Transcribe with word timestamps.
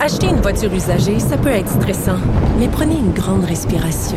Acheter 0.00 0.28
une 0.28 0.40
voiture 0.40 0.72
usagée, 0.72 1.18
ça 1.18 1.36
peut 1.36 1.50
être 1.50 1.68
stressant, 1.68 2.18
mais 2.58 2.68
prenez 2.68 2.94
une 2.96 3.12
grande 3.12 3.44
respiration. 3.44 4.16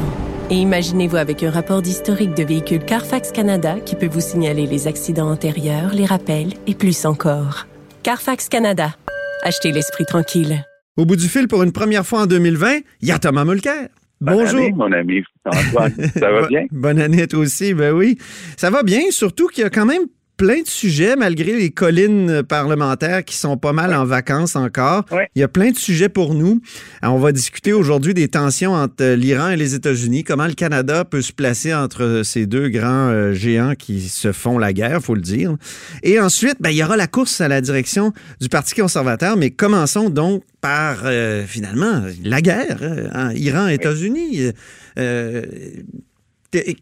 Et 0.50 0.56
imaginez-vous 0.56 1.18
avec 1.18 1.44
un 1.44 1.52
rapport 1.52 1.82
d'historique 1.82 2.36
de 2.36 2.44
véhicule 2.44 2.86
Carfax 2.86 3.32
Canada 3.32 3.76
qui 3.86 3.96
peut 3.96 4.08
vous 4.08 4.22
signaler 4.22 4.66
les 4.66 4.88
accidents 4.88 5.30
antérieurs, 5.30 5.94
les 5.94 6.06
rappels 6.06 6.54
et 6.68 6.74
plus 6.76 7.06
encore. 7.06 7.68
Carfax 8.02 8.48
Canada. 8.48 8.96
Achetez 9.44 9.72
l'esprit 9.72 10.06
tranquille. 10.06 10.64
Au 10.96 11.06
bout 11.06 11.18
du 11.18 11.28
fil, 11.28 11.48
pour 11.48 11.64
une 11.64 11.72
première 11.74 12.06
fois 12.06 12.22
en 12.22 12.26
2020, 12.28 12.80
il 13.02 13.08
y 13.08 13.12
a 13.12 13.20
Thomas 13.20 13.44
Mulcair. 13.44 13.90
Bonjour. 14.22 14.62
Bonjour. 14.62 14.76
mon 14.78 14.92
ami 14.94 15.22
Antoine. 15.46 15.94
Ça 16.18 16.32
va 16.32 16.48
bien? 16.48 16.66
Bonne 16.72 17.00
année 17.00 17.24
à 17.24 17.28
toi 17.28 17.40
aussi. 17.40 17.74
Ben 17.74 17.94
oui. 17.94 18.18
Ça 18.56 18.70
va 18.70 18.84
bien, 18.84 19.02
surtout 19.10 19.48
qu'il 19.48 19.64
y 19.64 19.68
a 19.68 19.70
quand 19.70 19.86
même 19.86 20.04
plein 20.38 20.62
de 20.62 20.68
sujets, 20.68 21.16
malgré 21.16 21.54
les 21.54 21.70
collines 21.70 22.44
parlementaires 22.44 23.24
qui 23.24 23.36
sont 23.36 23.58
pas 23.58 23.74
mal 23.74 23.94
en 23.94 24.06
vacances 24.06 24.56
encore. 24.56 25.06
Il 25.36 25.40
y 25.40 25.44
a 25.44 25.48
plein 25.48 25.72
de 25.72 25.78
sujets 25.78 26.10
pour 26.10 26.34
nous. 26.34 26.62
on 27.02 27.18
va 27.18 27.32
discuter 27.32 27.74
aujourd'hui 27.74 28.14
des 28.14 28.28
tensions 28.28 28.74
entre 28.74 29.14
l'Iran 29.14 29.50
et 29.50 29.56
les 29.56 29.76
États-Unis, 29.76 30.24
comment 30.24 30.48
le 30.48 30.54
Canada 30.54 31.06
peut 31.06 31.22
se 31.22 31.32
placer 31.32 31.74
entre 31.74 32.22
ces 32.24 32.46
deux 32.46 32.70
grands 32.70 33.10
euh, 33.10 33.34
géants 33.34 33.76
qui 33.78 34.02
se 34.02 34.32
font 34.32 34.58
la 34.58 34.74
guerre, 34.74 35.02
faut 35.02 35.16
le 35.16 35.22
dire. 35.22 35.56
Et 36.02 36.20
ensuite, 36.20 36.56
ben, 36.60 36.72
il 36.72 36.78
y 36.78 36.84
aura 36.84 36.98
la 36.98 37.08
course 37.08 37.40
à 37.42 37.48
la 37.48 37.62
direction 37.62 38.14
du 38.42 38.50
Parti 38.50 38.74
conservateur, 38.76 39.38
mais 39.38 39.52
commençons 39.52 40.10
donc 40.10 40.44
par, 40.62 41.02
euh, 41.06 41.46
finalement, 41.46 42.04
la 42.24 42.42
guerre, 42.42 42.80
hein, 43.14 43.32
Iran-États-Unis. 43.34 44.52
Euh, 44.98 45.44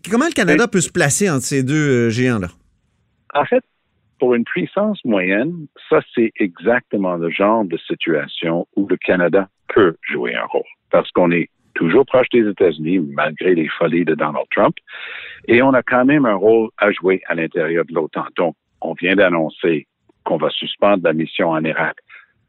comment 0.10 0.26
le 0.26 0.34
Canada 0.34 0.68
peut 0.68 0.82
se 0.82 0.90
placer 0.90 1.30
entre 1.30 1.46
ces 1.46 1.64
deux 1.64 2.10
géants-là? 2.10 2.50
En 3.34 3.46
fait, 3.46 3.64
pour 4.20 4.36
une 4.36 4.44
puissance 4.44 5.04
moyenne, 5.04 5.68
ça, 5.90 6.02
c'est 6.14 6.32
exactement 6.36 7.16
le 7.16 7.30
genre 7.30 7.66
de 7.66 7.78
situation 7.78 8.68
où 8.76 8.88
le 8.88 8.98
Canada 8.98 9.50
peut 9.68 9.96
jouer 10.02 10.36
un 10.36 10.46
rôle. 10.46 10.62
Parce 10.92 11.10
qu'on 11.12 11.32
est 11.32 11.50
toujours 11.74 12.06
proche 12.06 12.30
des 12.32 12.48
États-Unis, 12.48 13.00
malgré 13.00 13.56
les 13.56 13.68
folies 13.70 14.06
de 14.06 14.14
Donald 14.14 14.46
Trump, 14.52 14.76
et 15.48 15.62
on 15.62 15.74
a 15.74 15.82
quand 15.82 16.06
même 16.06 16.26
un 16.26 16.36
rôle 16.36 16.70
à 16.78 16.92
jouer 16.92 17.22
à 17.28 17.36
l'intérieur 17.36 17.86
de 17.86 17.94
l'OTAN. 17.94 18.26
Donc, 18.36 18.56
on 18.82 18.94
vient 18.94 19.16
d'annoncer 19.16 19.88
qu'on 20.24 20.38
va 20.38 20.50
suspendre 20.50 21.04
la 21.04 21.14
mission 21.14 21.50
en 21.50 21.64
Irak, 21.64 21.98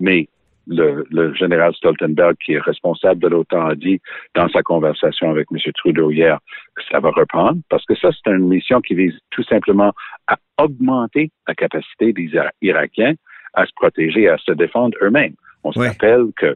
mais 0.01 0.29
le, 0.67 1.35
général 1.35 1.75
Stoltenberg, 1.75 2.37
qui 2.45 2.53
est 2.53 2.61
responsable 2.61 3.21
de 3.21 3.29
l'OTAN, 3.29 3.67
a 3.67 3.75
dit 3.75 4.01
dans 4.35 4.49
sa 4.49 4.63
conversation 4.63 5.31
avec 5.31 5.49
M. 5.53 5.59
Trudeau 5.75 6.11
hier 6.11 6.39
que 6.77 6.83
ça 6.91 7.01
va 7.01 7.11
reprendre, 7.11 7.61
parce 7.69 7.85
que 7.85 7.95
ça, 7.97 8.11
c'est 8.13 8.31
une 8.31 8.49
mission 8.49 8.81
qui 8.81 8.95
vise 8.95 9.19
tout 9.31 9.45
simplement 9.45 9.93
à 10.27 10.37
augmenter 10.59 11.31
la 11.47 11.55
capacité 11.55 12.13
des 12.13 12.31
Irakiens 12.61 13.15
à 13.55 13.67
se 13.67 13.73
protéger, 13.75 14.29
à 14.29 14.39
se 14.39 14.53
défendre 14.53 14.97
eux-mêmes. 15.03 15.35
On 15.65 15.73
se 15.73 15.79
rappelle 15.79 16.27
que 16.37 16.47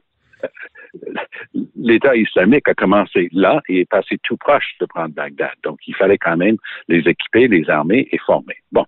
euh, 0.44 0.48
l'État 1.76 2.16
islamique 2.16 2.68
a 2.68 2.74
commencé 2.74 3.28
là 3.32 3.60
et 3.68 3.80
est 3.80 3.90
passé 3.90 4.18
tout 4.22 4.36
proche 4.36 4.76
de 4.80 4.86
prendre 4.86 5.14
Bagdad. 5.14 5.52
Donc, 5.62 5.78
il 5.86 5.94
fallait 5.94 6.18
quand 6.18 6.36
même 6.36 6.56
les 6.88 7.00
équiper, 7.00 7.48
les 7.48 7.68
armer 7.68 8.08
et 8.10 8.18
former. 8.18 8.56
Bon, 8.72 8.84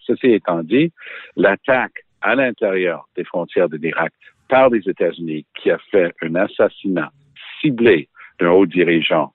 ceci 0.00 0.32
étant 0.32 0.62
dit, 0.62 0.92
l'attaque 1.36 2.03
à 2.24 2.34
l'intérieur 2.34 3.06
des 3.16 3.24
frontières 3.24 3.68
de 3.68 3.76
l'Irak 3.76 4.12
par 4.48 4.70
les 4.70 4.80
États-Unis 4.88 5.46
qui 5.54 5.70
a 5.70 5.78
fait 5.90 6.12
un 6.22 6.34
assassinat 6.34 7.12
ciblé 7.60 8.08
d'un 8.40 8.50
haut 8.50 8.66
dirigeant 8.66 9.32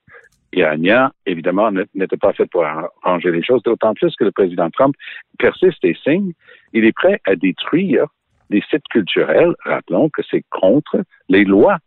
iranien, 0.51 1.11
évidemment, 1.27 1.71
n'était 1.71 2.17
pas 2.17 2.33
fait 2.33 2.47
pour 2.47 2.65
arranger 2.65 3.31
les 3.31 3.43
choses, 3.43 3.61
d'autant 3.63 3.93
plus 3.93 4.13
que 4.15 4.23
le 4.23 4.31
président 4.31 4.69
Trump 4.71 4.95
persiste 5.37 5.83
et 5.85 5.95
signe. 6.03 6.33
Il 6.73 6.83
est 6.83 6.91
prêt 6.91 7.21
à 7.25 7.35
détruire 7.35 8.07
les 8.49 8.63
sites 8.69 8.87
culturels. 8.89 9.53
Rappelons 9.63 10.09
que 10.09 10.23
c'est 10.29 10.43
contre 10.49 11.03
les 11.29 11.45
lois 11.45 11.77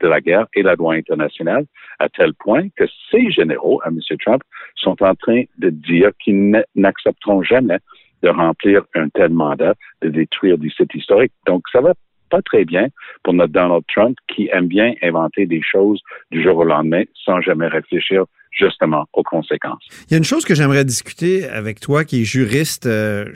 de 0.00 0.06
la 0.06 0.20
guerre 0.20 0.46
et 0.54 0.62
la 0.62 0.76
loi 0.76 0.94
internationale, 0.94 1.64
à 1.98 2.08
tel 2.08 2.34
point 2.34 2.68
que 2.76 2.84
ces 3.10 3.30
généraux, 3.30 3.80
à 3.84 3.88
M. 3.88 3.98
Trump, 4.24 4.42
sont 4.76 5.02
en 5.02 5.14
train 5.16 5.42
de 5.58 5.70
dire 5.70 6.10
qu'ils 6.22 6.64
n'accepteront 6.76 7.42
jamais 7.42 7.78
de 8.22 8.28
remplir 8.28 8.82
un 8.94 9.08
tel 9.08 9.30
mandat, 9.30 9.74
de 10.02 10.08
détruire 10.08 10.58
des 10.58 10.70
sites 10.70 10.94
historiques. 10.94 11.32
Donc, 11.46 11.62
ça 11.72 11.80
va 11.80 11.94
pas 12.30 12.42
très 12.42 12.64
bien 12.64 12.88
pour 13.22 13.34
notre 13.34 13.52
Donald 13.52 13.84
Trump 13.94 14.16
qui 14.28 14.48
aime 14.52 14.66
bien 14.66 14.94
inventer 15.02 15.46
des 15.46 15.60
choses 15.62 16.00
du 16.30 16.42
jour 16.42 16.56
au 16.56 16.64
lendemain 16.64 17.02
sans 17.14 17.40
jamais 17.40 17.68
réfléchir 17.68 18.24
justement 18.52 19.06
aux 19.12 19.22
conséquences. 19.22 19.82
Il 20.08 20.12
y 20.12 20.14
a 20.14 20.18
une 20.18 20.24
chose 20.24 20.44
que 20.44 20.54
j'aimerais 20.54 20.84
discuter 20.84 21.48
avec 21.48 21.80
toi 21.80 22.04
qui 22.04 22.22
est 22.22 22.24
juriste. 22.24 22.86
Euh, 22.86 23.26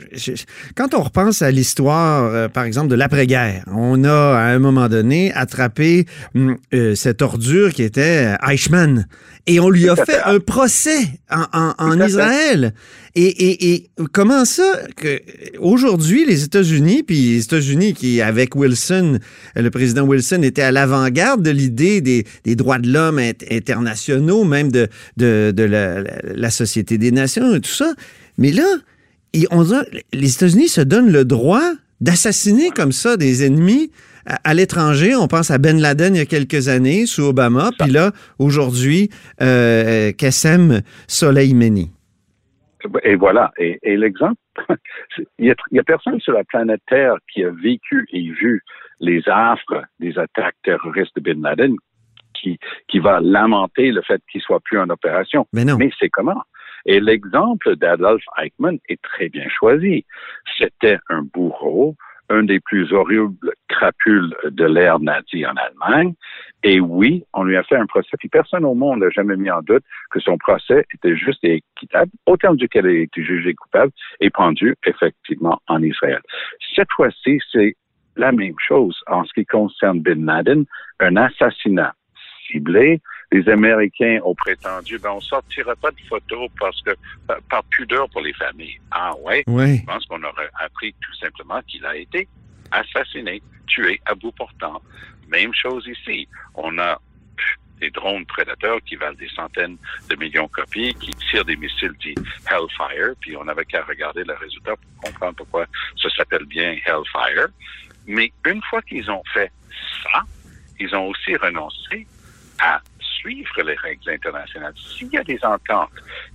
quand 0.75 0.93
on 0.93 1.01
repense 1.01 1.41
à 1.41 1.51
l'histoire, 1.51 2.25
euh, 2.25 2.47
par 2.47 2.63
exemple, 2.63 2.87
de 2.89 2.95
l'après-guerre, 2.95 3.63
on 3.67 4.03
a 4.03 4.37
à 4.37 4.45
un 4.47 4.59
moment 4.59 4.87
donné 4.87 5.33
attrapé 5.33 6.05
hum, 6.35 6.57
euh, 6.73 6.95
cette 6.95 7.21
ordure 7.21 7.73
qui 7.73 7.83
était 7.83 8.35
Eichmann 8.47 9.07
et 9.47 9.61
on 9.61 9.69
lui 9.69 9.87
a 9.87 9.95
fait 9.95 10.21
un 10.25 10.39
procès 10.39 11.07
en, 11.29 12.01
Israël. 12.01 12.73
Et, 13.15 13.87
comment 14.11 14.45
ça 14.45 14.81
que 14.95 15.21
aujourd'hui 15.57 16.25
les 16.25 16.43
États-Unis, 16.43 17.01
puis 17.03 17.15
les 17.15 17.43
États-Unis 17.43 17.93
qui 17.93 18.21
avec 18.21 18.55
Wilson, 18.55 19.19
le 19.55 19.69
président 19.71 20.03
Wilson 20.03 20.41
était 20.43 20.61
à 20.61 20.71
l'avant-garde 20.71 21.41
de 21.41 21.49
l'idée 21.49 22.01
des, 22.01 22.55
droits 22.55 22.77
de 22.77 22.91
l'homme 22.91 23.19
internationaux, 23.49 24.43
même 24.43 24.69
de, 24.69 24.89
de, 25.15 25.53
la, 26.35 26.49
Société 26.49 26.97
des 26.97 27.11
Nations 27.11 27.55
et 27.55 27.61
tout 27.61 27.69
ça. 27.69 27.93
Mais 28.37 28.51
là, 28.51 28.65
on 29.51 29.63
les 30.13 30.35
États-Unis 30.35 30.67
se 30.67 30.81
donnent 30.81 31.11
le 31.11 31.25
droit 31.25 31.73
d'assassiner 32.01 32.69
comme 32.69 32.91
ça 32.91 33.17
des 33.17 33.45
ennemis 33.45 33.91
à, 34.25 34.53
l'étranger. 34.53 35.15
On 35.15 35.27
pense 35.27 35.51
à 35.51 35.57
Ben 35.57 35.79
Laden 35.79 36.15
il 36.15 36.19
y 36.19 36.21
a 36.21 36.25
quelques 36.25 36.67
années 36.67 37.05
sous 37.05 37.23
Obama, 37.23 37.69
puis 37.79 37.91
là, 37.91 38.11
aujourd'hui, 38.39 39.09
euh, 39.41 40.11
Qassem 40.11 40.81
Soleimani. 41.07 41.91
Et 43.03 43.15
voilà. 43.15 43.51
Et, 43.57 43.97
l'exemple, 43.97 44.39
il 45.39 45.53
n'y 45.71 45.79
a, 45.79 45.83
personne 45.83 46.19
sur 46.19 46.33
la 46.33 46.43
planète 46.43 46.81
Terre 46.87 47.15
qui 47.33 47.43
a 47.43 47.51
vécu 47.51 48.07
et 48.11 48.29
vu 48.31 48.61
les 48.99 49.21
affres 49.27 49.83
des 49.99 50.17
attaques 50.17 50.55
terroristes 50.63 51.15
de 51.15 51.21
Ben 51.21 51.41
Laden 51.41 51.75
qui, 52.39 52.57
qui 52.87 52.99
va 52.99 53.19
lamenter 53.21 53.91
le 53.91 54.01
fait 54.01 54.21
qu'il 54.31 54.41
soit 54.41 54.59
plus 54.59 54.79
en 54.79 54.89
opération. 54.89 55.47
Mais 55.53 55.65
non. 55.65 55.77
Mais 55.77 55.91
c'est 55.99 56.09
comment? 56.09 56.43
Et 56.85 56.99
l'exemple 56.99 57.75
d'Adolf 57.75 58.23
Eichmann 58.37 58.79
est 58.87 59.01
très 59.01 59.29
bien 59.29 59.47
choisi. 59.49 60.05
C'était 60.57 60.97
un 61.09 61.21
bourreau, 61.21 61.95
un 62.29 62.43
des 62.43 62.59
plus 62.59 62.91
horribles 62.93 63.51
crapules 63.67 64.33
de 64.45 64.65
l'ère 64.65 64.99
nazie 64.99 65.45
en 65.45 65.55
Allemagne. 65.55 66.13
Et 66.63 66.79
oui, 66.79 67.23
on 67.33 67.43
lui 67.43 67.57
a 67.57 67.63
fait 67.63 67.75
un 67.75 67.85
procès. 67.85 68.09
Puis 68.19 68.29
personne 68.29 68.65
au 68.65 68.73
monde 68.73 68.99
n'a 68.99 69.09
jamais 69.09 69.35
mis 69.35 69.51
en 69.51 69.61
doute 69.61 69.83
que 70.11 70.19
son 70.19 70.37
procès 70.37 70.85
était 70.93 71.15
juste 71.15 71.43
et 71.43 71.61
équitable, 71.75 72.11
au 72.25 72.37
terme 72.37 72.57
duquel 72.57 72.85
il 72.85 72.99
a 72.99 73.01
été 73.01 73.23
jugé 73.23 73.53
coupable 73.53 73.91
et 74.19 74.29
pendu 74.29 74.75
effectivement 74.85 75.59
en 75.67 75.81
Israël. 75.83 76.21
Cette 76.75 76.91
fois-ci, 76.95 77.39
c'est 77.51 77.75
la 78.15 78.31
même 78.31 78.55
chose 78.65 78.97
en 79.07 79.23
ce 79.25 79.33
qui 79.33 79.45
concerne 79.45 80.01
Bin 80.01 80.25
Laden, 80.25 80.65
un 80.99 81.15
assassinat 81.17 81.93
ciblé. 82.47 83.01
Les 83.31 83.47
Américains 83.49 84.19
ont 84.23 84.35
prétendu, 84.35 84.97
ben, 84.99 85.11
on 85.11 85.21
sortira 85.21 85.75
pas 85.75 85.91
de 85.91 85.99
photos 86.07 86.49
parce 86.59 86.81
que, 86.81 86.91
euh, 86.91 87.35
par 87.49 87.63
pudeur 87.65 88.09
pour 88.09 88.21
les 88.21 88.33
familles. 88.33 88.79
Ah 88.91 89.13
ouais? 89.17 89.43
Oui. 89.47 89.77
Je 89.79 89.85
pense 89.85 90.05
qu'on 90.05 90.23
aurait 90.23 90.49
appris 90.59 90.93
tout 91.01 91.13
simplement 91.15 91.61
qu'il 91.67 91.85
a 91.85 91.95
été 91.95 92.27
assassiné, 92.71 93.41
tué 93.67 93.99
à 94.05 94.15
bout 94.15 94.31
portant. 94.31 94.81
Même 95.29 95.53
chose 95.53 95.85
ici. 95.87 96.27
On 96.55 96.77
a 96.77 96.99
des 97.79 97.91
drones 97.91 98.25
prédateurs 98.25 98.79
qui 98.85 98.95
valent 98.95 99.17
des 99.17 99.29
centaines 99.29 99.77
de 100.09 100.15
millions 100.15 100.45
de 100.45 100.51
copies, 100.51 100.95
qui 100.95 101.11
tirent 101.29 101.45
des 101.45 101.55
missiles 101.55 101.93
dits 101.99 102.15
Hellfire, 102.49 103.13
puis 103.19 103.35
on 103.37 103.43
n'avait 103.43 103.65
qu'à 103.65 103.83
regarder 103.83 104.23
le 104.23 104.33
résultat 104.33 104.73
pour 104.75 105.11
comprendre 105.11 105.35
pourquoi 105.35 105.65
ça 106.01 106.09
s'appelle 106.15 106.45
bien 106.45 106.77
Hellfire. 106.85 107.47
Mais 108.07 108.31
une 108.45 108.61
fois 108.63 108.81
qu'ils 108.81 109.09
ont 109.11 109.23
fait 109.33 109.51
ça, 110.03 110.23
ils 110.79 110.95
ont 110.95 111.07
aussi 111.07 111.35
renoncé 111.35 112.07
à 112.59 112.81
suivre 112.99 113.61
les 113.63 113.75
règles 113.75 114.09
internationales. 114.09 114.73
S'il 114.75 115.09
y 115.09 115.17
a 115.17 115.23
des 115.23 115.39
ententes 115.43 115.91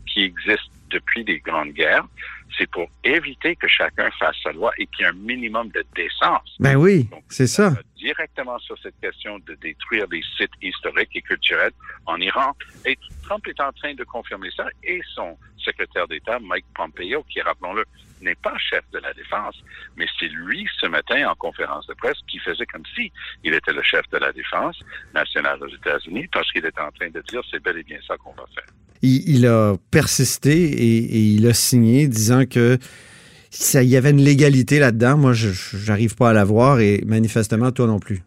qui 0.07 0.25
existent 0.25 0.73
depuis 0.91 1.25
les 1.25 1.39
grandes 1.41 1.73
guerres, 1.73 2.07
c'est 2.59 2.71
pour 2.71 2.89
éviter 3.03 3.57
que 3.57 3.67
chacun 3.67 4.11
fasse 4.19 4.37
sa 4.43 4.53
loi 4.53 4.73
et 4.79 4.87
qu'il 4.87 5.01
y 5.01 5.09
ait 5.09 5.11
un 5.11 5.13
minimum 5.13 5.69
de 5.71 5.85
décence. 5.95 6.55
Ben 6.61 6.77
oui, 6.77 7.09
c'est 7.29 7.47
ça. 7.47 7.73
Directement 7.97 8.59
sur 8.59 8.77
cette 8.83 8.99
question 9.01 9.39
de 9.47 9.55
détruire 9.55 10.07
les 10.11 10.23
sites 10.37 10.51
historiques 10.61 11.11
et 11.15 11.23
culturels 11.23 11.73
en 12.07 12.19
Iran. 12.21 12.53
Et 12.85 12.99
Trump 13.23 13.47
est 13.47 13.61
en 13.61 13.73
train 13.73 13.95
de 13.95 14.05
confirmer 14.05 14.51
ça 14.55 14.67
et 14.83 15.01
son 15.15 15.37
secrétaire 15.57 16.07
d'État, 16.09 16.39
Mike 16.41 16.67
Pompeo, 16.75 17.23
qui, 17.25 17.41
rappelons-le, 17.41 17.85
n'est 18.23 18.35
pas 18.37 18.57
chef 18.59 18.85
de 18.93 18.99
la 18.99 19.13
défense, 19.15 19.57
mais 19.97 20.07
c'est 20.19 20.29
lui 20.29 20.67
ce 20.81 20.87
matin 20.87 21.29
en 21.29 21.35
conférence 21.35 21.87
de 21.87 21.95
presse 21.95 22.19
qui 22.29 22.39
faisait 22.39 22.67
comme 22.67 22.85
si 22.95 23.13
il 23.45 23.55
était 23.55 23.73
le 23.73 23.83
chef 23.83 24.09
de 24.11 24.19
la 24.19 24.33
défense 24.33 24.79
nationale 25.15 25.63
aux 25.63 25.69
États-Unis 25.69 26.29
parce 26.33 26.51
qu'il 26.53 26.65
était 26.65 26.81
en 26.81 26.91
train 26.93 27.11
de 27.11 27.21
dire 27.29 27.43
c'est 27.51 27.63
bel 27.63 27.79
et 27.79 27.83
bien 27.83 27.99
ça 28.07 28.17
qu'on 28.17 28.33
va 28.33 28.45
faire. 28.55 28.67
Il, 29.05 29.47
a 29.47 29.75
persisté 29.91 30.53
et, 30.53 31.19
il 31.35 31.47
a 31.49 31.55
signé 31.55 32.07
disant 32.07 32.45
que 32.47 32.79
ça, 33.51 33.83
il 33.83 33.89
y 33.89 33.97
avait 33.97 34.11
une 34.11 34.23
légalité 34.23 34.79
là-dedans. 34.79 35.19
Moi, 35.19 35.33
je 35.33 35.91
n'arrive 35.91 36.15
pas 36.15 36.31
à 36.31 36.33
la 36.33 36.45
voir 36.45 36.79
et 36.79 37.01
manifestement, 37.05 37.73
toi 37.73 37.87
non 37.89 37.99
plus. 37.99 38.23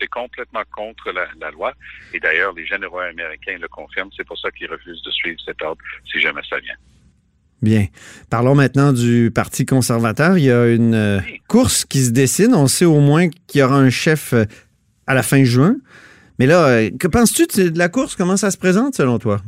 c'est 0.00 0.08
complètement 0.08 0.62
contre 0.74 1.12
la, 1.12 1.50
loi. 1.50 1.74
Et 2.14 2.20
d'ailleurs, 2.20 2.54
les 2.54 2.66
généraux 2.66 3.00
américains 3.00 3.58
le 3.60 3.68
confirment. 3.68 4.10
C'est 4.16 4.26
pour 4.26 4.38
ça 4.38 4.50
qu'ils 4.50 4.70
refusent 4.70 5.02
de 5.02 5.10
suivre 5.10 5.38
cet 5.44 5.60
ordre 5.62 5.82
si 6.10 6.20
jamais 6.20 6.42
ça 6.48 6.58
vient. 6.58 6.76
Bien. 7.62 7.86
Parlons 8.30 8.54
maintenant 8.54 8.92
du 8.92 9.30
Parti 9.34 9.64
conservateur. 9.64 10.36
Il 10.36 10.44
y 10.44 10.50
a 10.50 10.68
une 10.68 10.94
euh, 10.94 11.20
course 11.48 11.84
qui 11.84 12.00
se 12.00 12.10
dessine. 12.10 12.54
On 12.54 12.66
sait 12.66 12.84
au 12.84 13.00
moins 13.00 13.28
qu'il 13.46 13.60
y 13.60 13.62
aura 13.62 13.76
un 13.76 13.90
chef 13.90 14.32
euh, 14.32 14.44
à 15.06 15.14
la 15.14 15.22
fin 15.22 15.44
juin. 15.44 15.76
Mais 16.38 16.46
là, 16.46 16.66
euh, 16.66 16.90
que 16.98 17.06
penses-tu 17.06 17.70
de 17.70 17.78
la 17.78 17.88
course? 17.88 18.16
Comment 18.16 18.36
ça 18.36 18.50
se 18.50 18.58
présente 18.58 18.94
selon 18.94 19.18
toi? 19.18 19.40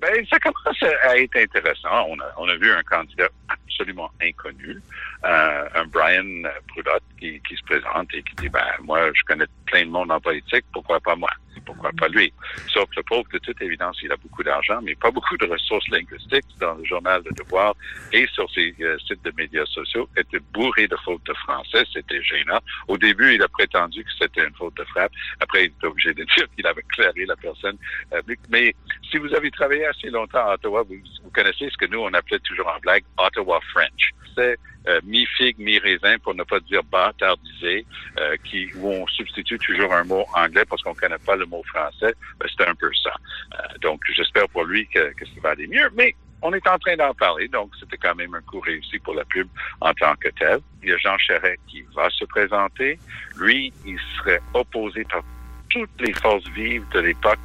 Ben, 0.00 0.24
ça 0.28 0.38
commence 0.38 0.82
à 1.08 1.16
être 1.16 1.36
intéressant. 1.36 2.06
On 2.08 2.18
a, 2.20 2.34
on 2.38 2.48
a 2.48 2.56
vu 2.56 2.70
un 2.70 2.82
candidat 2.82 3.28
absolument 3.48 4.10
inconnu, 4.20 4.80
euh, 5.24 5.68
un 5.74 5.84
Brian 5.86 6.50
Brulotte 6.68 7.02
qui, 7.18 7.40
qui, 7.48 7.56
se 7.56 7.62
présente 7.62 8.12
et 8.14 8.22
qui 8.22 8.34
dit, 8.36 8.48
ben, 8.48 8.66
moi, 8.82 9.10
je 9.14 9.22
connais 9.24 9.46
plein 9.66 9.84
de 9.84 9.90
monde 9.90 10.10
en 10.10 10.20
politique, 10.20 10.64
pourquoi 10.72 11.00
pas 11.00 11.16
moi? 11.16 11.30
Pourquoi 11.64 11.90
pas 11.98 12.08
lui? 12.08 12.32
Sauf 12.72 12.88
que 12.90 12.96
le 12.96 13.02
pauvre, 13.04 13.24
de 13.32 13.38
toute 13.38 13.60
évidence, 13.62 13.98
il 14.02 14.12
a 14.12 14.16
beaucoup 14.16 14.42
d'argent, 14.42 14.80
mais 14.82 14.94
pas 14.96 15.10
beaucoup 15.10 15.36
de 15.36 15.46
ressources 15.46 15.88
linguistiques 15.88 16.44
dans 16.60 16.74
le 16.74 16.84
journal 16.84 17.22
de 17.22 17.30
Devoir 17.30 17.74
et 18.12 18.26
sur 18.28 18.50
ses 18.50 18.74
euh, 18.80 18.98
sites 18.98 19.24
de 19.24 19.32
médias 19.36 19.64
sociaux 19.66 20.08
était 20.16 20.40
bourré 20.52 20.86
de 20.88 20.96
fautes 21.04 21.24
de 21.24 21.34
français. 21.34 21.84
C'était 21.92 22.22
gênant. 22.22 22.60
Au 22.88 22.98
début, 22.98 23.34
il 23.34 23.42
a 23.42 23.48
prétendu 23.48 24.04
que 24.04 24.10
c'était 24.20 24.46
une 24.46 24.54
faute 24.54 24.76
de 24.76 24.84
frappe. 24.84 25.12
Après, 25.40 25.64
il 25.64 25.66
était 25.66 25.86
obligé 25.86 26.12
de 26.12 26.24
dire 26.36 26.46
qu'il 26.54 26.66
avait 26.66 26.82
clairé 26.82 27.24
la 27.24 27.36
personne. 27.36 27.78
Euh, 28.12 28.20
mais 28.50 28.74
si 29.10 29.18
vous 29.18 29.32
avez 29.34 29.50
travaillé 29.50 29.86
assez 29.86 30.10
longtemps 30.10 30.46
à 30.46 30.54
Ottawa, 30.54 30.82
vous, 30.82 30.96
vous 31.22 31.30
connaissez 31.30 31.70
ce 31.70 31.76
que 31.76 31.86
nous, 31.86 32.00
on 32.00 32.12
appelait 32.12 32.40
toujours 32.40 32.68
en 32.68 32.78
blague 32.80 33.04
Ottawa 33.16 33.60
French. 33.72 34.10
C'est 34.36 34.58
euh, 34.88 35.00
mi-figue, 35.04 35.58
mi-raisin, 35.58 36.18
pour 36.18 36.34
ne 36.34 36.42
pas 36.42 36.60
dire 36.60 36.82
bâtardisé, 36.84 37.86
euh, 38.18 38.36
qui, 38.44 38.70
où 38.76 38.90
on 38.90 39.06
substitue 39.06 39.58
toujours 39.58 39.92
un 39.94 40.04
mot 40.04 40.24
anglais 40.34 40.64
parce 40.68 40.82
qu'on 40.82 40.94
connaît 40.94 41.18
pas 41.18 41.36
le 41.36 41.46
mot 41.46 41.62
français. 41.64 42.14
Ben, 42.38 42.48
c'est 42.56 42.66
un 42.66 42.74
peu 42.74 42.90
ça. 43.02 43.14
Euh, 43.54 43.78
donc, 43.80 44.00
j'espère 44.14 44.48
pour 44.48 44.64
lui 44.64 44.86
que, 44.88 45.12
que 45.14 45.24
ça 45.26 45.40
va 45.42 45.50
aller 45.50 45.66
mieux. 45.66 45.88
Mais 45.96 46.14
on 46.42 46.52
est 46.52 46.66
en 46.68 46.78
train 46.78 46.96
d'en 46.96 47.14
parler, 47.14 47.48
donc 47.48 47.70
c'était 47.80 47.96
quand 47.96 48.14
même 48.14 48.34
un 48.34 48.42
coup 48.42 48.60
réussi 48.60 48.98
pour 48.98 49.14
la 49.14 49.24
pub 49.24 49.48
en 49.80 49.94
tant 49.94 50.14
que 50.16 50.28
tel. 50.38 50.58
Il 50.82 50.90
y 50.90 50.92
a 50.92 50.98
Jean 50.98 51.16
Charest 51.16 51.58
qui 51.66 51.82
va 51.94 52.10
se 52.10 52.24
présenter. 52.26 52.98
Lui, 53.38 53.72
il 53.86 53.98
serait 54.18 54.40
opposé 54.52 55.04
par 55.04 55.22
toutes 55.70 56.00
les 56.00 56.12
forces 56.12 56.46
vives 56.48 56.86
de 56.92 57.00
l'époque 57.00 57.38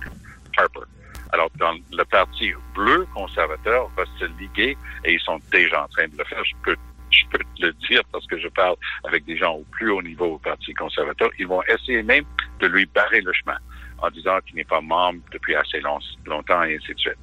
Harper. 0.57 0.81
Alors, 1.31 1.49
dans 1.57 1.75
le 1.91 2.03
parti 2.05 2.51
bleu 2.75 3.07
conservateur 3.13 3.87
va 3.95 4.03
se 4.19 4.25
liguer 4.39 4.75
et 5.05 5.13
ils 5.13 5.19
sont 5.21 5.39
déjà 5.51 5.83
en 5.83 5.87
train 5.87 6.07
de 6.07 6.17
le 6.17 6.23
faire. 6.25 6.43
Je 7.11 7.25
peux 7.29 7.37
te 7.37 7.65
le 7.65 7.73
dire 7.87 8.01
parce 8.11 8.25
que 8.27 8.37
je 8.37 8.47
parle 8.49 8.75
avec 9.05 9.25
des 9.25 9.37
gens 9.37 9.55
au 9.55 9.65
plus 9.71 9.91
haut 9.91 10.01
niveau 10.01 10.35
au 10.35 10.39
Parti 10.39 10.73
conservateur. 10.73 11.29
Ils 11.39 11.47
vont 11.47 11.63
essayer 11.63 12.03
même 12.03 12.25
de 12.59 12.67
lui 12.67 12.85
barrer 12.85 13.21
le 13.21 13.33
chemin 13.33 13.57
en 14.01 14.09
disant 14.09 14.39
qu'il 14.45 14.55
n'est 14.55 14.63
pas 14.63 14.81
membre 14.81 15.19
depuis 15.31 15.55
assez 15.55 15.79
long, 15.81 15.99
longtemps 16.25 16.63
et 16.63 16.75
ainsi 16.75 16.93
de 16.93 16.99
suite. 16.99 17.17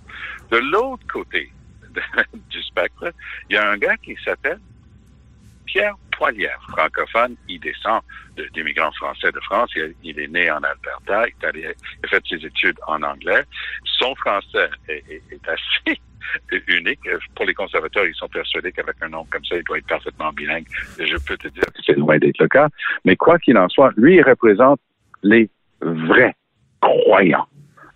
De 0.51 0.59
l'autre 0.59 1.07
côté 1.07 1.51
du 2.51 2.63
spectre, 2.63 3.13
il 3.49 3.55
y 3.55 3.57
a 3.57 3.71
un 3.71 3.79
gars 3.79 3.97
qui 3.97 4.17
s'appelle 4.25 4.61
Pierre 5.67 5.95
Poilière, 6.13 6.59
francophone. 6.71 7.37
Il 7.49 7.61
descend 7.61 8.03
d'immigrants 8.55 8.93
français 8.93 9.31
de 9.33 9.41
France. 9.41 9.71
Il, 10.03 10.19
est 10.19 10.29
né 10.29 10.51
en 10.51 10.63
Alberta. 10.63 11.27
Il, 11.29 11.67
a 11.67 12.09
fait 12.09 12.23
ses 12.27 12.47
études 12.47 12.79
en 12.87 13.03
anglais. 13.03 13.45
Son 13.99 14.15
français 14.17 14.71
est, 14.89 15.49
assez 15.49 16.01
unique. 16.69 17.01
Pour 17.35 17.47
les 17.47 17.55
conservateurs, 17.55 18.07
ils 18.07 18.15
sont 18.15 18.29
persuadés 18.29 18.73
qu'avec 18.73 18.97
un 19.03 19.09
nom 19.09 19.25
comme 19.31 19.45
ça, 19.45 19.57
il 19.57 19.65
doit 19.65 19.79
être 19.79 19.87
parfaitement 19.87 20.33
bilingue. 20.33 20.67
je 20.99 21.17
peux 21.27 21.37
te 21.37 21.49
dire 21.49 21.65
que 21.65 21.83
c'est 21.85 21.97
loin 21.97 22.19
d'être 22.19 22.39
le 22.39 22.49
cas. 22.49 22.69
Mais 23.05 23.17
quoi 23.17 23.39
qu'il 23.39 23.57
en 23.59 23.69
soit, 23.69 23.93
lui, 23.97 24.17
il 24.17 24.23
représente 24.23 24.81
les 25.23 25.49
vrais 25.81 26.35
croyants 26.81 27.47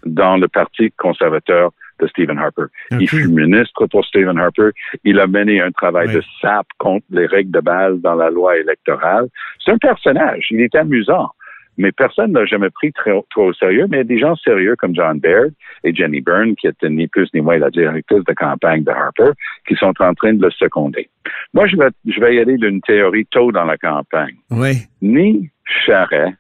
dans 0.05 0.37
le 0.37 0.49
Parti 0.49 0.91
conservateur 0.93 1.73
de 2.01 2.07
Stephen 2.09 2.39
Harper. 2.39 2.65
Il 2.93 3.09
fut 3.09 3.29
ministre 3.29 3.87
pour 3.87 4.05
Stephen 4.07 4.39
Harper. 4.39 4.71
Il 5.05 5.21
a 5.21 5.27
mené 5.27 5.61
un 5.61 5.71
travail 5.71 6.13
de 6.13 6.23
sape 6.41 6.67
contre 6.79 7.05
les 7.11 7.27
règles 7.27 7.51
de 7.51 7.61
base 7.61 7.99
dans 8.01 8.15
la 8.15 8.31
loi 8.31 8.57
électorale. 8.57 9.29
C'est 9.63 9.73
un 9.73 9.79
personnage. 9.79 10.47
Il 10.51 10.61
est 10.61 10.75
amusant. 10.75 11.31
Mais 11.81 11.93
personne 11.93 12.33
n'a 12.33 12.45
jamais 12.45 12.69
pris 12.69 12.93
trop, 12.93 13.25
au 13.37 13.55
sérieux, 13.55 13.87
mais 13.89 13.97
il 13.97 14.01
y 14.01 14.03
a 14.03 14.05
des 14.05 14.19
gens 14.19 14.37
sérieux 14.37 14.77
comme 14.77 14.95
John 14.95 15.19
Baird 15.19 15.51
et 15.83 15.95
Jenny 15.95 16.21
Byrne, 16.21 16.55
qui 16.55 16.67
étaient 16.67 16.91
ni 16.91 17.09
plus 17.09 17.33
ni 17.33 17.41
moins 17.41 17.57
la 17.57 17.71
directrice 17.71 18.23
de 18.23 18.35
campagne 18.35 18.85
de 18.85 18.91
Harper, 18.91 19.31
qui 19.67 19.75
sont 19.77 19.95
en 19.99 20.13
train 20.13 20.35
de 20.35 20.43
le 20.43 20.51
seconder. 20.51 21.09
Moi, 21.55 21.67
je 21.69 21.77
vais, 21.77 21.89
je 22.07 22.21
vais 22.21 22.37
y 22.37 22.39
aller 22.39 22.59
d'une 22.59 22.83
théorie 22.83 23.25
tôt 23.25 23.51
dans 23.51 23.65
la 23.65 23.79
campagne. 23.79 24.37
Oui. 24.51 24.73
Ni 25.01 25.49
Charret, 25.65 26.35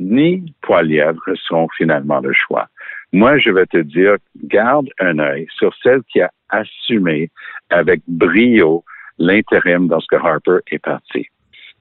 ni 0.00 0.52
Poilièvre 0.60 1.22
seront 1.36 1.68
finalement 1.76 2.18
le 2.18 2.32
choix. 2.32 2.66
Moi, 3.12 3.38
je 3.38 3.50
vais 3.50 3.66
te 3.66 3.78
dire, 3.78 4.16
garde 4.42 4.88
un 4.98 5.20
œil 5.20 5.46
sur 5.56 5.72
celle 5.84 6.02
qui 6.10 6.20
a 6.20 6.32
assumé 6.48 7.30
avec 7.70 8.00
brio 8.08 8.82
l'intérim 9.18 9.86
dans 9.86 10.00
ce 10.00 10.06
que 10.10 10.16
Harper 10.16 10.58
est 10.68 10.80
parti. 10.80 11.28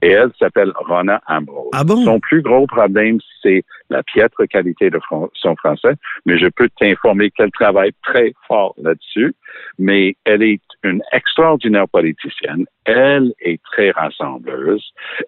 Et 0.01 0.10
elle 0.10 0.31
s'appelle 0.40 0.72
Rona 0.75 1.22
Ambrose. 1.28 1.69
Ah 1.74 1.84
bon? 1.84 2.04
Son 2.04 2.19
plus 2.19 2.42
gros 2.42 2.68
problème, 2.68 3.19
c'est 3.42 3.63
la 3.90 4.04
piètre 4.04 4.48
qualité 4.48 4.90
de 4.90 5.00
son 5.34 5.56
français, 5.56 5.94
mais 6.25 6.38
je 6.38 6.48
peux 6.48 6.69
t'informer 6.80 7.31
qu'elle 7.31 7.51
travaille 7.51 7.92
très 8.04 8.34
fort 8.48 8.75
là-dessus. 8.81 9.36
Mais 9.78 10.16
elle 10.25 10.44
est 10.44 10.62
une 10.84 11.01
extraordinaire 11.12 11.88
politicienne. 11.90 12.66
Elle 12.86 13.34
est 13.42 13.62
très 13.63 13.92
rassembleuse. 13.92 14.86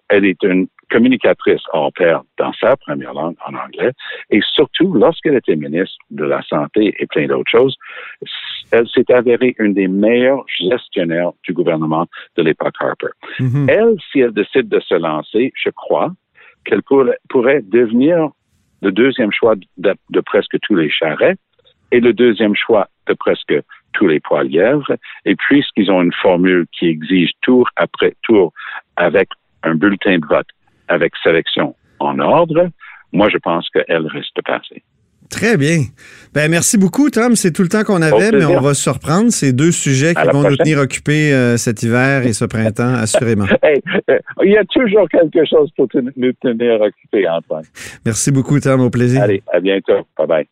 Elle 0.08 0.24
est 0.24 0.42
une 0.42 0.68
communicatrice 0.92 1.62
hors 1.72 1.92
pair 1.92 2.22
dans 2.38 2.52
sa 2.52 2.76
première 2.76 3.14
langue, 3.14 3.34
en 3.46 3.54
anglais. 3.54 3.92
Et 4.30 4.40
surtout, 4.54 4.92
lorsqu'elle 4.92 5.36
était 5.36 5.56
ministre 5.56 5.96
de 6.10 6.24
la 6.24 6.42
Santé 6.42 6.94
et 6.98 7.06
plein 7.06 7.26
d'autres 7.26 7.50
choses, 7.50 7.76
elle 8.70 8.86
s'est 8.88 9.10
avérée 9.12 9.54
une 9.58 9.72
des 9.72 9.88
meilleures 9.88 10.44
gestionnaires 10.58 11.32
du 11.44 11.54
gouvernement 11.54 12.06
de 12.36 12.42
l'époque 12.42 12.74
Harper. 12.78 13.12
Mm-hmm. 13.40 13.70
Elle, 13.70 13.96
si 14.10 14.20
elle 14.20 14.32
décide 14.32 14.68
de 14.68 14.80
se 14.80 14.94
lancer, 14.94 15.52
je 15.56 15.70
crois 15.70 16.10
qu'elle 16.64 16.82
pourrait, 16.82 17.18
pourrait 17.28 17.62
devenir 17.62 18.28
le 18.82 18.92
deuxième 18.92 19.32
choix 19.32 19.54
de, 19.56 19.94
de, 20.10 20.20
presque 20.20 20.58
tous 20.60 20.74
les 20.74 20.90
charrets 20.90 21.36
et 21.90 22.00
le 22.00 22.12
deuxième 22.12 22.54
choix 22.54 22.88
de 23.06 23.14
presque 23.14 23.54
tous 23.94 24.06
les 24.06 24.20
poilièvres. 24.20 24.96
Et 25.24 25.36
puisqu'ils 25.36 25.90
ont 25.90 26.02
une 26.02 26.12
formule 26.12 26.66
qui 26.72 26.86
exige 26.86 27.30
tour 27.40 27.68
après 27.76 28.14
tour 28.22 28.52
avec 28.96 29.28
un 29.62 29.74
bulletin 29.74 30.18
de 30.18 30.26
vote 30.26 30.48
avec 30.88 31.12
sélection 31.22 31.74
en 31.98 32.18
ordre, 32.18 32.68
moi, 33.12 33.28
je 33.30 33.38
pense 33.38 33.68
qu'elle 33.70 34.06
risque 34.06 34.34
de 34.36 34.42
passer. 34.42 34.82
Très 35.32 35.56
bien. 35.56 35.84
Ben, 36.34 36.50
merci 36.50 36.76
beaucoup, 36.76 37.08
Tom. 37.08 37.36
C'est 37.36 37.52
tout 37.52 37.62
le 37.62 37.68
temps 37.68 37.84
qu'on 37.84 38.02
avait, 38.02 38.32
mais 38.32 38.44
on 38.44 38.60
va 38.60 38.74
se 38.74 38.82
surprendre. 38.82 39.30
C'est 39.30 39.52
deux 39.54 39.72
sujets 39.72 40.14
qui 40.14 40.28
vont 40.28 40.42
nous 40.42 40.56
tenir 40.56 40.78
occupés 40.78 41.32
euh, 41.32 41.56
cet 41.56 41.82
hiver 41.82 42.26
et 42.26 42.34
ce 42.34 42.44
printemps, 42.44 42.94
assurément. 43.00 43.46
Euh, 43.64 44.18
il 44.42 44.52
y 44.52 44.58
a 44.58 44.64
toujours 44.64 45.08
quelque 45.08 45.44
chose 45.46 45.70
pour 45.74 45.88
nous 45.94 46.32
tenir 46.34 46.80
occupés, 46.82 47.26
Antoine. 47.26 47.64
Merci 48.04 48.30
beaucoup, 48.30 48.60
Tom. 48.60 48.82
Au 48.82 48.90
plaisir. 48.90 49.22
Allez, 49.22 49.42
à 49.52 49.60
bientôt. 49.60 50.06
Bye 50.18 50.26
bye. 50.26 50.48